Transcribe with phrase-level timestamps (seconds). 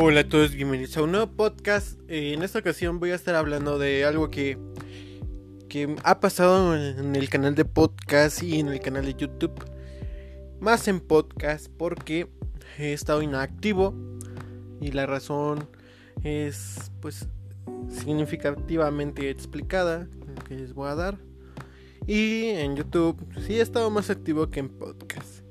[0.00, 1.98] Hola a todos, bienvenidos a un nuevo podcast.
[2.06, 4.56] Eh, en esta ocasión voy a estar hablando de algo que,
[5.68, 9.60] que ha pasado en el canal de podcast y en el canal de YouTube.
[10.60, 12.28] Más en podcast porque
[12.78, 13.92] he estado inactivo
[14.80, 15.68] y la razón
[16.22, 17.26] es pues
[17.88, 20.06] significativamente explicada
[20.46, 21.18] que les voy a dar.
[22.06, 25.42] Y en YouTube sí he estado más activo que en podcast.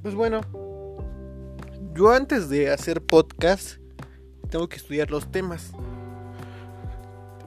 [0.00, 0.40] Pues bueno,
[1.94, 3.76] yo antes de hacer podcast
[4.50, 5.72] tengo que estudiar los temas.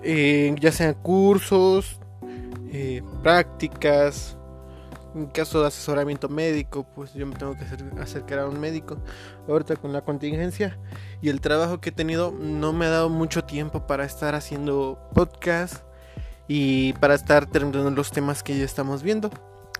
[0.03, 1.99] Eh, ya sean cursos,
[2.71, 4.37] eh, prácticas,
[5.15, 7.65] en caso de asesoramiento médico, pues yo me tengo que
[8.01, 8.97] acercar a un médico.
[9.47, 10.79] Ahorita con la contingencia
[11.21, 14.99] y el trabajo que he tenido no me ha dado mucho tiempo para estar haciendo
[15.13, 15.83] podcast
[16.47, 19.29] y para estar terminando los temas que ya estamos viendo.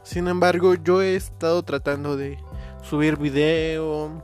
[0.04, 2.38] Sin embargo, yo he estado tratando de
[2.84, 4.24] subir video,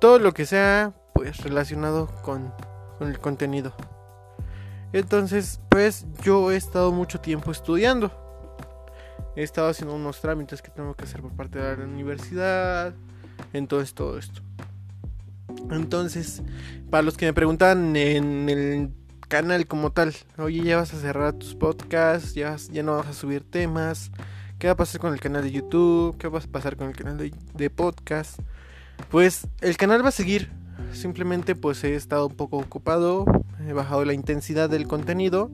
[0.00, 2.52] todo lo que sea pues relacionado con,
[2.98, 3.74] con el contenido.
[4.92, 8.10] Entonces, pues yo he estado mucho tiempo estudiando.
[9.36, 12.94] He estado haciendo unos trámites que tengo que hacer por parte de la universidad.
[13.52, 14.42] Entonces, todo esto.
[15.70, 16.42] Entonces,
[16.90, 18.92] para los que me preguntan en el
[19.28, 23.12] canal como tal, oye, ya vas a cerrar tus podcasts, ya, ya no vas a
[23.12, 24.10] subir temas,
[24.58, 26.18] ¿qué va a pasar con el canal de YouTube?
[26.18, 28.40] ¿Qué va a pasar con el canal de, de podcast?
[29.08, 30.50] Pues el canal va a seguir.
[30.92, 33.24] Simplemente pues he estado un poco ocupado,
[33.66, 35.50] he bajado la intensidad del contenido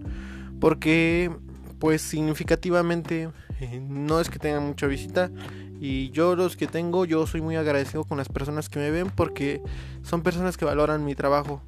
[0.61, 1.31] porque
[1.79, 3.31] pues significativamente
[3.61, 5.31] eh, no es que tenga mucha visita
[5.79, 9.11] y yo los que tengo yo soy muy agradecido con las personas que me ven
[9.11, 9.61] porque
[10.03, 11.63] son personas que valoran mi trabajo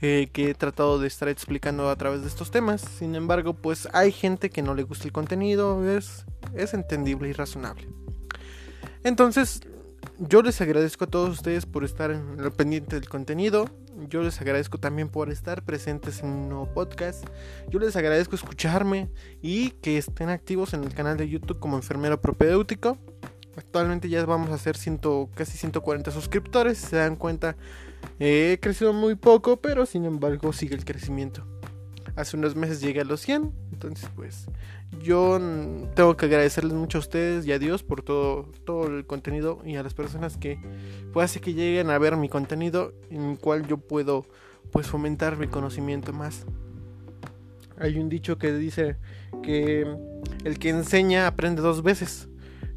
[0.00, 3.88] eh, que he tratado de estar explicando a través de estos temas sin embargo pues
[3.92, 7.88] hay gente que no le gusta el contenido es, es entendible y razonable
[9.04, 9.60] entonces
[10.18, 13.68] yo les agradezco a todos ustedes por estar lo pendiente del contenido.
[14.08, 17.24] Yo les agradezco también por estar presentes en un nuevo podcast.
[17.68, 19.08] Yo les agradezco escucharme
[19.42, 22.98] y que estén activos en el canal de YouTube como enfermero propedéutico.
[23.56, 26.78] Actualmente ya vamos a ciento, casi 140 suscriptores.
[26.78, 27.56] Si se dan cuenta,
[28.18, 31.46] he crecido muy poco, pero sin embargo sigue el crecimiento.
[32.16, 33.52] Hace unos meses llegué a los 100.
[33.72, 34.46] Entonces, pues
[35.02, 35.38] yo
[35.94, 39.76] tengo que agradecerles mucho a ustedes y a Dios por todo, todo el contenido y
[39.76, 40.58] a las personas que
[41.12, 44.26] pues hace que lleguen a ver mi contenido en el cual yo puedo
[44.70, 46.46] pues fomentar mi conocimiento más.
[47.78, 48.96] Hay un dicho que dice
[49.42, 49.86] que
[50.44, 52.28] el que enseña aprende dos veces.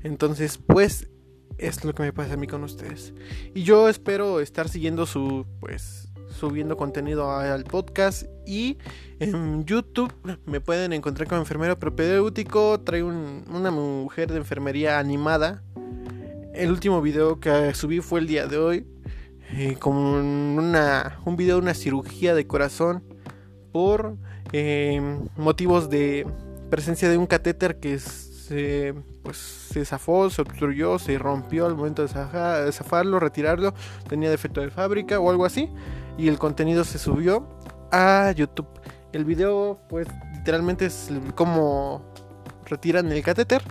[0.04, 1.10] Entonces, pues
[1.58, 3.14] es lo que me pasa a mí con ustedes.
[3.54, 8.78] Y yo espero estar siguiendo su pues subiendo contenido al podcast y
[9.20, 10.14] en YouTube
[10.46, 12.80] me pueden encontrar como enfermero propedéutico.
[12.82, 15.64] Traigo una mujer de enfermería animada.
[16.54, 18.86] El último video que subí fue el día de hoy.
[19.54, 23.02] Eh, con una, un video de una cirugía de corazón
[23.72, 24.18] por
[24.52, 25.02] eh,
[25.38, 26.28] motivos de
[26.70, 32.02] presencia de un catéter que se, pues, se zafó, se obstruyó, se rompió al momento
[32.06, 33.74] de zafarlo, retirarlo,
[34.10, 35.70] tenía defecto de fábrica o algo así
[36.18, 37.48] y el contenido se subió
[37.92, 38.68] a YouTube.
[39.14, 42.04] El video, pues, literalmente es como
[42.66, 43.62] retiran el catéter.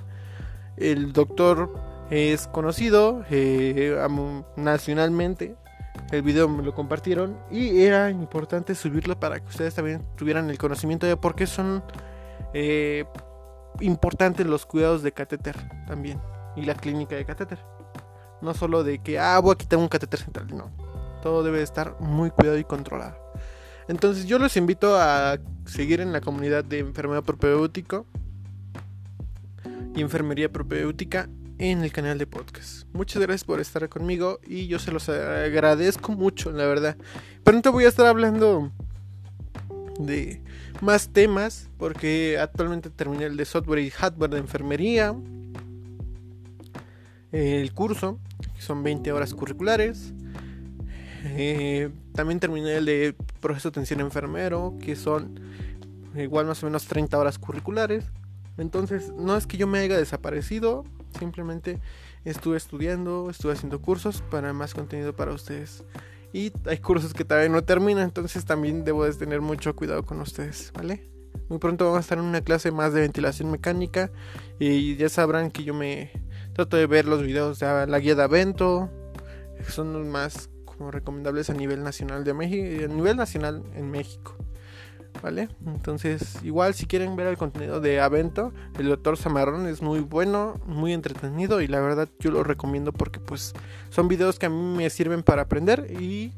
[0.76, 1.74] El doctor
[2.10, 3.96] es conocido eh,
[4.56, 5.56] nacionalmente.
[6.12, 10.58] El video me lo compartieron y era importante subirlo para que ustedes también tuvieran el
[10.58, 11.82] conocimiento de por qué son
[12.54, 13.04] eh,
[13.80, 15.56] importantes los cuidados de catéter
[15.86, 16.20] también
[16.54, 17.58] y la clínica de catéter.
[18.40, 20.85] No solo de que, ah, voy a quitar un catéter central, no
[21.26, 23.16] todo debe estar muy cuidado y controlado.
[23.88, 28.06] Entonces yo los invito a seguir en la comunidad de enfermedad propedéutico
[29.96, 31.28] y enfermería propedéutica
[31.58, 32.86] en el canal de podcast.
[32.92, 36.96] Muchas gracias por estar conmigo y yo se los agradezco mucho, la verdad.
[37.42, 38.70] Pronto voy a estar hablando
[39.98, 40.40] de
[40.80, 45.12] más temas porque actualmente terminé el de software y hardware de enfermería.
[47.32, 48.20] El curso,
[48.60, 50.12] son 20 horas curriculares.
[51.38, 55.38] Eh, también terminé el de proceso de atención enfermero, que son
[56.14, 58.06] igual más o menos 30 horas curriculares.
[58.56, 60.84] Entonces, no es que yo me haya desaparecido,
[61.18, 61.78] simplemente
[62.24, 65.84] estuve estudiando, estuve haciendo cursos para más contenido para ustedes.
[66.32, 70.20] Y hay cursos que todavía no terminan, entonces también debo de tener mucho cuidado con
[70.20, 71.08] ustedes, ¿vale?
[71.48, 74.10] Muy pronto vamos a estar en una clase más de ventilación mecánica
[74.58, 76.10] y ya sabrán que yo me
[76.54, 78.90] trato de ver los videos de la guía de Avento,
[79.56, 83.90] que son los más como recomendables a nivel nacional de México, a nivel nacional en
[83.90, 84.36] México.
[85.22, 85.48] ¿vale?
[85.66, 90.60] Entonces, igual si quieren ver el contenido de Avento, el doctor Zamarrón es muy bueno,
[90.66, 93.52] muy entretenido y la verdad yo lo recomiendo porque pues
[93.90, 96.32] son videos que a mí me sirven para aprender y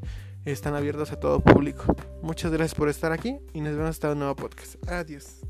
[0.45, 1.95] están abiertos a todo público.
[2.21, 4.75] Muchas gracias por estar aquí y nos vemos hasta un nuevo podcast.
[4.89, 5.41] Adiós.